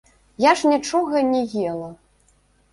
[0.45, 1.93] Я ж нічога не ела.